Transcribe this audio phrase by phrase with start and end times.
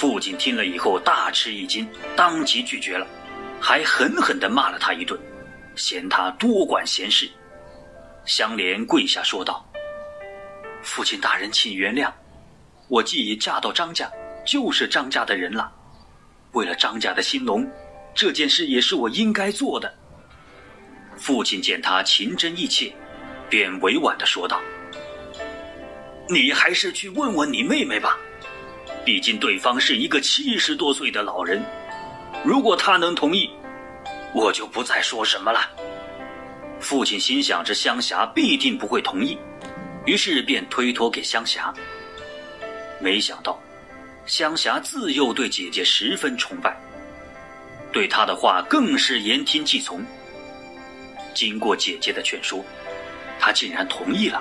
[0.00, 3.06] 父亲听了以后大吃一惊，当即拒绝了，
[3.60, 5.20] 还狠狠地骂了他一顿，
[5.76, 7.28] 嫌他多管闲事。
[8.24, 9.62] 香莲跪下说道
[10.80, 12.10] ：“父亲大人，请原谅，
[12.88, 14.10] 我既已嫁到张家，
[14.42, 15.70] 就是张家的人了。
[16.52, 17.70] 为了张家的兴隆，
[18.14, 19.94] 这件事也是我应该做的。”
[21.18, 22.90] 父亲见他情真意切，
[23.50, 24.62] 便委婉地说道
[26.26, 28.16] ：“你还是去问问你妹妹吧。”
[29.10, 31.60] 毕竟对方是一个七十多岁的老人，
[32.44, 33.50] 如果他能同意，
[34.32, 35.68] 我就不再说什么了。
[36.78, 39.36] 父亲心想着香霞必定不会同意，
[40.06, 41.74] 于是便推脱给香霞。
[43.00, 43.60] 没想到，
[44.26, 46.72] 香霞自幼对姐姐十分崇拜，
[47.92, 50.00] 对她的话更是言听计从。
[51.34, 52.64] 经过姐姐的劝说，
[53.40, 54.40] 她竟然同意了。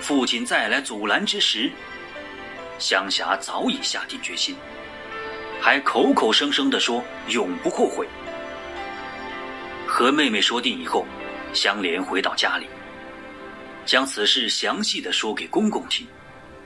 [0.00, 1.70] 父亲再来阻拦之时，
[2.78, 4.54] 香霞早已下定决心，
[5.60, 8.06] 还口口声声地说永不后悔。
[9.86, 11.04] 和妹妹说定以后，
[11.52, 12.66] 香莲回到家里，
[13.84, 16.06] 将此事详细的说给公公听。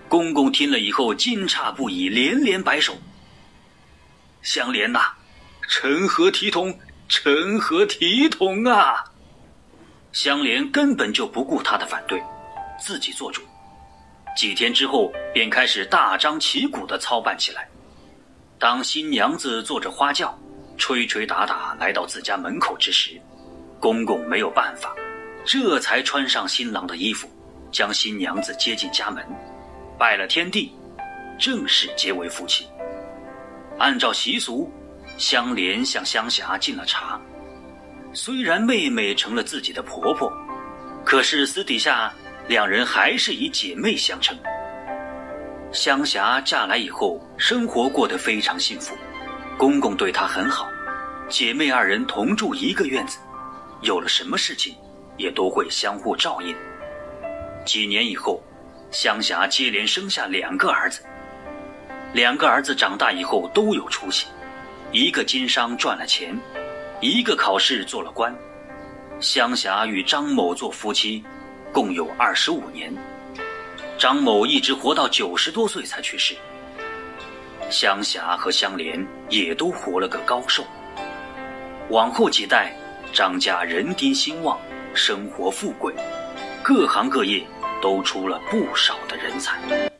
[0.08, 2.94] 公公听了以后惊诧不已，连连摆手
[4.42, 5.00] ：“香莲呐，
[5.68, 9.04] 成何体统，成何体统啊！”
[10.12, 12.22] 香莲根本就不顾他的反对，
[12.78, 13.40] 自己做主。
[14.34, 17.68] 几天之后，便开始大张旗鼓地操办起来。
[18.58, 20.38] 当新娘子坐着花轿，
[20.78, 23.20] 吹吹打打来到自家门口之时，
[23.78, 24.94] 公公没有办法，
[25.44, 27.28] 这才穿上新郎的衣服，
[27.70, 29.24] 将新娘子接进家门，
[29.98, 30.72] 拜了天地，
[31.38, 32.66] 正式结为夫妻。
[33.78, 34.72] 按照习俗，
[35.18, 37.20] 香莲向香霞敬了茶。
[38.14, 40.32] 虽然妹妹成了自己的婆婆，
[41.04, 42.12] 可是私底下。
[42.48, 44.36] 两人还是以姐妹相称。
[45.70, 48.94] 香霞嫁来以后，生活过得非常幸福，
[49.56, 50.68] 公公对她很好，
[51.28, 53.18] 姐妹二人同住一个院子，
[53.80, 54.74] 有了什么事情，
[55.16, 56.54] 也都会相互照应。
[57.64, 58.42] 几年以后，
[58.90, 61.02] 香霞接连生下两个儿子，
[62.12, 64.26] 两个儿子长大以后都有出息，
[64.90, 66.38] 一个经商赚了钱，
[67.00, 68.34] 一个考试做了官。
[69.20, 71.24] 香霞与张某做夫妻。
[71.72, 72.94] 共有二十五年，
[73.98, 76.36] 张某一直活到九十多岁才去世。
[77.70, 80.62] 香霞和香莲也都活了个高寿。
[81.88, 82.76] 往后几代，
[83.10, 84.60] 张家人丁兴旺，
[84.92, 85.94] 生活富贵，
[86.62, 87.42] 各行各业
[87.80, 89.91] 都出了不少的人才。